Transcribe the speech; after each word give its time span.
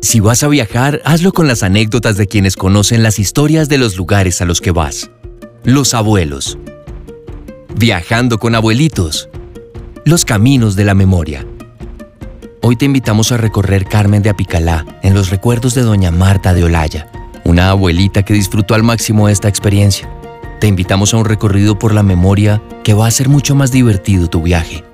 Si 0.00 0.20
vas 0.20 0.44
a 0.44 0.48
viajar, 0.48 1.02
hazlo 1.04 1.32
con 1.32 1.48
las 1.48 1.64
anécdotas 1.64 2.16
de 2.16 2.28
quienes 2.28 2.54
conocen 2.56 3.02
las 3.02 3.18
historias 3.18 3.68
de 3.68 3.78
los 3.78 3.96
lugares 3.96 4.40
a 4.40 4.44
los 4.44 4.60
que 4.60 4.70
vas. 4.70 5.10
Los 5.64 5.92
abuelos. 5.92 6.56
Viajando 7.76 8.38
con 8.38 8.54
abuelitos. 8.54 9.28
Los 10.04 10.24
caminos 10.24 10.76
de 10.76 10.84
la 10.84 10.94
memoria. 10.94 11.44
Hoy 12.62 12.76
te 12.76 12.84
invitamos 12.84 13.32
a 13.32 13.38
recorrer 13.38 13.86
Carmen 13.86 14.22
de 14.22 14.30
Apicalá 14.30 14.86
en 15.02 15.14
los 15.14 15.30
recuerdos 15.30 15.74
de 15.74 15.82
doña 15.82 16.12
Marta 16.12 16.54
de 16.54 16.64
Olaya, 16.64 17.10
una 17.44 17.70
abuelita 17.70 18.22
que 18.22 18.34
disfrutó 18.34 18.74
al 18.74 18.84
máximo 18.84 19.28
esta 19.28 19.48
experiencia. 19.48 20.08
Te 20.60 20.68
invitamos 20.68 21.12
a 21.12 21.16
un 21.16 21.24
recorrido 21.24 21.78
por 21.78 21.92
la 21.92 22.04
memoria 22.04 22.62
que 22.84 22.94
va 22.94 23.06
a 23.06 23.10
ser 23.10 23.28
mucho 23.28 23.56
más 23.56 23.72
divertido 23.72 24.28
tu 24.28 24.42
viaje. 24.42 24.84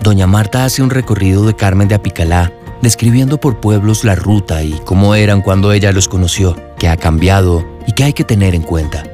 Doña 0.00 0.28
Marta 0.28 0.64
hace 0.64 0.80
un 0.82 0.90
recorrido 0.90 1.44
de 1.44 1.54
Carmen 1.54 1.88
de 1.88 1.96
Apicalá, 1.96 2.52
describiendo 2.82 3.38
por 3.38 3.60
pueblos 3.60 4.04
la 4.04 4.14
ruta 4.14 4.62
y 4.62 4.78
cómo 4.84 5.14
eran 5.14 5.42
cuando 5.42 5.72
ella 5.72 5.92
los 5.92 6.08
conoció, 6.08 6.56
qué 6.78 6.88
ha 6.88 6.96
cambiado 6.96 7.64
y 7.86 7.92
qué 7.92 8.04
hay 8.04 8.12
que 8.12 8.24
tener 8.24 8.54
en 8.54 8.62
cuenta. 8.62 9.04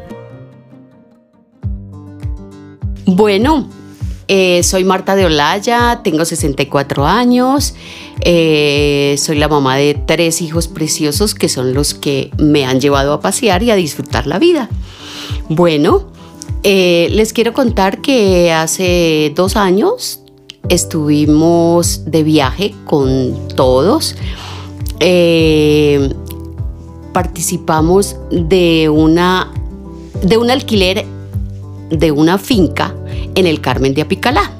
Bueno, 3.06 3.68
eh, 4.28 4.62
soy 4.62 4.84
Marta 4.84 5.14
de 5.16 5.26
Olaya, 5.26 6.00
tengo 6.02 6.24
64 6.24 7.06
años, 7.06 7.74
eh, 8.20 9.16
soy 9.18 9.36
la 9.36 9.48
mamá 9.48 9.76
de 9.76 9.94
tres 9.94 10.40
hijos 10.40 10.68
preciosos 10.68 11.34
que 11.34 11.48
son 11.48 11.74
los 11.74 11.92
que 11.92 12.30
me 12.38 12.64
han 12.64 12.80
llevado 12.80 13.12
a 13.12 13.20
pasear 13.20 13.62
y 13.62 13.70
a 13.70 13.74
disfrutar 13.74 14.26
la 14.26 14.38
vida. 14.38 14.70
Bueno, 15.50 16.10
eh, 16.62 17.08
les 17.10 17.34
quiero 17.34 17.52
contar 17.52 18.00
que 18.00 18.50
hace 18.50 19.32
dos 19.36 19.56
años 19.56 20.23
estuvimos 20.68 22.04
de 22.06 22.22
viaje 22.22 22.74
con 22.84 23.48
todos. 23.54 24.16
participamos 27.12 28.16
de 28.30 28.88
una 28.88 29.52
de 30.22 30.38
un 30.38 30.50
alquiler 30.50 31.04
de 31.90 32.10
una 32.10 32.38
finca 32.38 32.94
en 33.34 33.46
el 33.46 33.60
Carmen 33.60 33.94
de 33.94 34.02
Apicalá. 34.02 34.50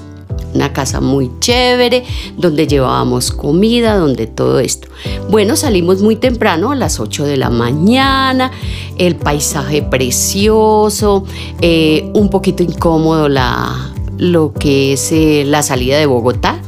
Una 0.55 0.73
casa 0.73 1.01
muy 1.01 1.33
chévere, 1.41 2.05
donde 2.37 2.69
llevábamos 2.69 3.33
comida, 3.33 3.97
donde 3.97 4.29
todo 4.29 4.61
esto. 4.61 4.87
Bueno, 5.29 5.57
salimos 5.57 6.01
muy 6.01 6.15
temprano, 6.15 6.71
a 6.71 6.77
las 6.77 7.01
8 7.01 7.25
de 7.25 7.37
la 7.37 7.51
mañana, 7.51 8.53
el 8.97 9.17
paisaje 9.17 9.83
precioso, 9.83 11.25
eh, 11.61 12.09
un 12.15 12.31
poquito 12.31 12.63
incómodo 12.63 13.29
la, 13.29 13.94
lo 14.19 14.53
que 14.53 14.95
es 14.95 15.13
eh, 15.13 15.45
la 15.47 15.63
salida 15.63 15.99
de 15.99 16.07
Bogotá, 16.07 16.61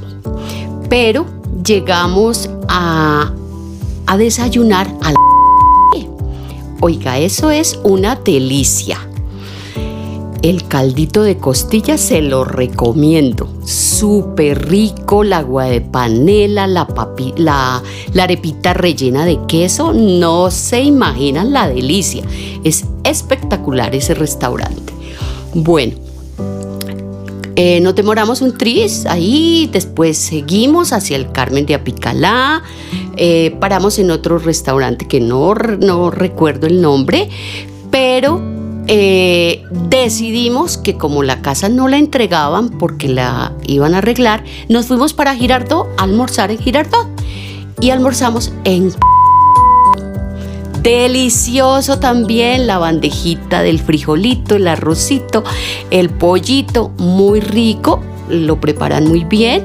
pero 0.89 1.27
llegamos 1.65 2.51
a, 2.69 3.33
a 4.07 4.17
desayunar 4.17 4.93
a 5.03 5.13
la... 5.13 5.17
Oiga, 6.81 7.19
eso 7.19 7.51
es 7.51 7.79
una 7.83 8.17
delicia. 8.17 8.99
El 10.43 10.69
caldito 10.69 11.23
de 11.23 11.39
costilla 11.39 11.99
se 11.99 12.21
lo 12.21 12.45
recomiendo. 12.45 13.49
Súper 13.65 14.69
rico, 14.69 15.25
la 15.25 15.39
agua 15.39 15.65
de 15.65 15.81
panela, 15.81 16.67
la, 16.67 16.87
la, 17.37 17.83
la, 18.13 18.23
arepita 18.23 18.75
rellena 18.75 19.25
de 19.25 19.41
queso. 19.49 19.93
No 19.93 20.51
se 20.51 20.83
imaginan 20.83 21.53
la 21.53 21.69
delicia. 21.69 22.23
Es 22.63 22.85
espectacular 23.03 23.95
ese 23.95 24.15
restaurante. 24.15 24.93
Bueno, 25.55 25.97
eh, 27.57 27.81
nos 27.81 27.95
demoramos 27.95 28.43
un 28.43 28.57
tris 28.57 29.07
ahí, 29.07 29.69
después 29.73 30.19
seguimos 30.19 30.93
hacia 30.93 31.17
el 31.17 31.33
Carmen 31.33 31.65
de 31.65 31.75
Apicalá, 31.75 32.63
eh, 33.17 33.57
paramos 33.59 33.99
en 33.99 34.11
otro 34.11 34.39
restaurante 34.39 35.09
que 35.09 35.21
no, 35.21 35.55
no 35.55 36.11
recuerdo 36.11 36.67
el 36.67 36.83
nombre, 36.83 37.31
pero 37.91 38.43
eh, 38.89 39.65
decidimos 39.89 40.77
que 40.77 40.99
como 40.99 41.23
la 41.23 41.41
casa 41.41 41.69
no 41.71 41.89
la 41.89 41.97
entregaban 41.97 42.69
porque 42.69 43.09
la 43.09 43.53
iban 43.67 43.95
a 43.95 43.99
arreglar, 43.99 44.45
nos 44.69 44.87
fuimos 44.87 45.15
para 45.15 45.35
Girardot 45.35 45.89
a 45.97 46.03
almorzar 46.03 46.51
en 46.51 46.59
Girardot. 46.59 47.09
Y 47.81 47.91
almorzamos 47.91 48.53
en... 48.65 48.93
Delicioso 50.87 51.99
también 51.99 52.69
la 52.69 52.79
bandejita 52.79 53.61
del 53.65 53.81
frijolito, 53.81 54.55
el 54.55 54.69
arrocito, 54.69 55.43
el 55.91 56.11
pollito, 56.11 56.91
muy 56.91 57.41
rico, 57.41 58.05
lo 58.29 58.61
preparan 58.61 59.09
muy 59.09 59.25
bien 59.25 59.65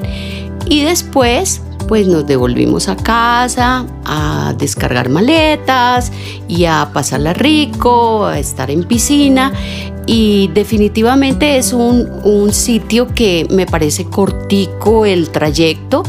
y 0.72 0.80
después 0.80 1.60
pues 1.86 2.06
nos 2.06 2.26
devolvimos 2.26 2.88
a 2.88 2.96
casa 2.96 3.84
a 4.06 4.54
descargar 4.56 5.10
maletas 5.10 6.10
y 6.48 6.64
a 6.64 6.88
pasarla 6.94 7.34
rico, 7.34 8.24
a 8.24 8.38
estar 8.38 8.70
en 8.70 8.84
piscina 8.84 9.52
y 10.06 10.48
definitivamente 10.54 11.58
es 11.58 11.74
un, 11.74 12.50
sitio 12.52 13.08
que 13.08 13.46
me 13.50 13.66
parece 13.66 14.06
cortico 14.06 15.04
el 15.04 15.28
trayecto 15.28 16.04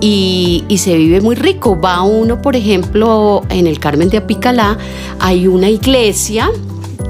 y, 0.00 0.64
y, 0.68 0.78
se 0.78 0.96
vive 0.96 1.20
muy 1.20 1.36
rico. 1.36 1.80
Va 1.80 2.02
uno, 2.02 2.42
por 2.42 2.56
ejemplo, 2.56 3.42
en 3.48 3.68
el 3.68 3.78
Carmen 3.78 4.10
de 4.10 4.18
Apicalá, 4.18 4.76
hay 5.20 5.46
una 5.46 5.70
iglesia 5.70 6.50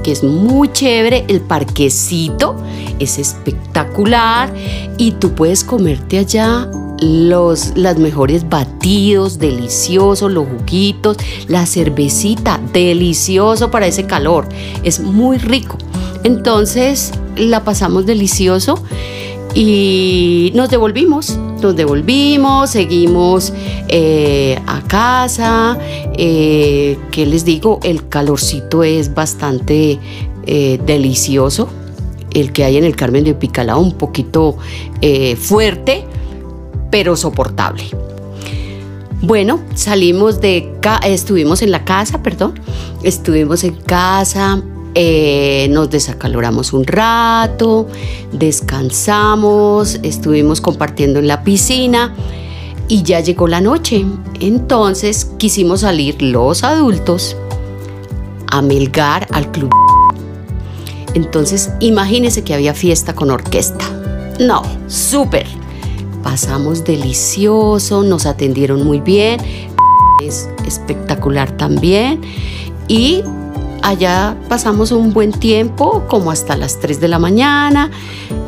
que 0.03 0.11
es 0.11 0.23
muy 0.23 0.71
chévere, 0.71 1.25
el 1.27 1.41
parquecito 1.41 2.55
es 2.99 3.19
espectacular 3.19 4.53
y 4.97 5.11
tú 5.11 5.33
puedes 5.33 5.63
comerte 5.63 6.19
allá 6.19 6.69
los 6.99 7.73
las 7.75 7.97
mejores 7.97 8.47
batidos, 8.47 9.37
deliciosos, 9.37 10.31
los 10.31 10.47
juguitos, 10.47 11.17
la 11.47 11.65
cervecita, 11.65 12.59
delicioso 12.71 13.69
para 13.69 13.87
ese 13.87 14.05
calor, 14.05 14.47
es 14.83 14.99
muy 14.99 15.37
rico. 15.37 15.77
Entonces 16.23 17.11
la 17.35 17.63
pasamos 17.63 18.05
delicioso 18.05 18.81
y 19.53 20.51
nos 20.53 20.69
devolvimos, 20.69 21.37
nos 21.61 21.75
devolvimos, 21.75 22.71
seguimos 22.71 23.53
eh, 23.87 24.59
a 24.67 24.81
casa, 24.81 25.77
eh, 26.17 26.97
¿qué 27.11 27.25
les 27.25 27.45
digo? 27.45 27.79
El 27.83 28.07
calorcito 28.09 28.83
es 28.83 29.13
bastante 29.13 29.99
eh, 30.45 30.79
delicioso, 30.85 31.69
el 32.35 32.51
que 32.51 32.63
hay 32.63 32.77
en 32.77 32.83
el 32.83 32.95
Carmen 32.95 33.23
de 33.23 33.33
Picalá, 33.33 33.77
un 33.77 33.93
poquito 33.93 34.57
fuerte, 35.39 36.05
pero 36.91 37.15
soportable. 37.15 37.83
Bueno, 39.21 39.59
salimos 39.73 40.39
de, 40.39 40.71
estuvimos 41.03 41.63
en 41.63 41.71
la 41.71 41.83
casa, 41.83 42.21
perdón, 42.21 42.59
estuvimos 43.01 43.63
en 43.63 43.73
casa, 43.73 44.61
eh, 44.93 45.67
nos 45.71 45.89
desacaloramos 45.89 46.71
un 46.73 46.85
rato, 46.85 47.87
descansamos, 48.31 49.99
estuvimos 50.03 50.61
compartiendo 50.61 51.19
en 51.19 51.27
la 51.27 51.43
piscina 51.43 52.13
y 52.87 53.03
ya 53.03 53.19
llegó 53.19 53.47
la 53.47 53.61
noche. 53.61 54.05
Entonces 54.39 55.25
quisimos 55.37 55.81
salir 55.81 56.21
los 56.21 56.63
adultos 56.63 57.35
a 58.47 58.61
melgar 58.61 59.27
al 59.31 59.51
club. 59.51 59.84
Entonces 61.15 61.71
imagínense 61.79 62.43
que 62.43 62.53
había 62.53 62.75
fiesta 62.75 63.15
con 63.15 63.31
orquesta. 63.31 63.85
No, 64.39 64.61
súper. 64.87 65.47
Pasamos 66.21 66.83
delicioso, 66.83 68.03
nos 68.03 68.25
atendieron 68.25 68.83
muy 68.83 68.99
bien, 68.99 69.39
es 70.21 70.49
espectacular 70.65 71.51
también. 71.51 72.21
Y 72.87 73.23
allá 73.81 74.35
pasamos 74.49 74.91
un 74.91 75.13
buen 75.13 75.31
tiempo, 75.31 76.03
como 76.07 76.31
hasta 76.31 76.57
las 76.57 76.79
3 76.79 76.99
de 76.99 77.07
la 77.07 77.19
mañana, 77.19 77.91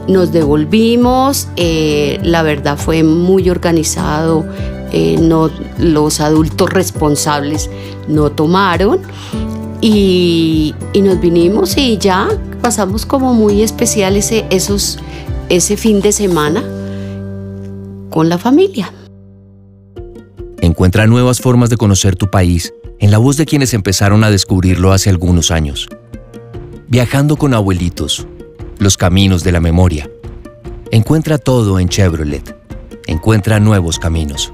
nos 0.07 0.31
devolvimos, 0.31 1.47
eh, 1.55 2.19
la 2.23 2.41
verdad 2.41 2.77
fue 2.77 3.03
muy 3.03 3.49
organizado, 3.49 4.45
eh, 4.91 5.17
no, 5.19 5.51
los 5.77 6.19
adultos 6.21 6.69
responsables 6.71 7.69
no 8.07 8.31
tomaron. 8.31 9.01
Y, 9.79 10.73
nos 10.95 11.19
vinimos 11.19 11.77
y 11.77 11.97
ya 11.99 12.27
pasamos 12.67 13.05
como 13.05 13.33
muy 13.33 13.63
especial 13.63 14.17
ese, 14.17 14.45
esos, 14.49 14.99
ese 15.47 15.77
fin 15.77 16.01
de 16.01 16.11
semana 16.11 16.61
con 18.09 18.27
la 18.27 18.37
familia. 18.37 18.91
Encuentra 20.59 21.07
nuevas 21.07 21.39
formas 21.39 21.69
de 21.69 21.77
conocer 21.77 22.17
tu 22.17 22.29
país 22.29 22.73
en 22.99 23.09
la 23.09 23.19
voz 23.19 23.37
de 23.37 23.45
quienes 23.45 23.73
empezaron 23.73 24.25
a 24.25 24.31
descubrirlo 24.31 24.91
hace 24.91 25.09
algunos 25.09 25.49
años. 25.49 25.87
Viajando 26.89 27.37
con 27.37 27.53
abuelitos, 27.53 28.27
los 28.79 28.97
caminos 28.97 29.45
de 29.45 29.53
la 29.53 29.61
memoria. 29.61 30.09
Encuentra 30.91 31.37
todo 31.37 31.79
en 31.79 31.87
Chevrolet. 31.87 32.53
Encuentra 33.05 33.61
nuevos 33.61 33.97
caminos. 33.97 34.51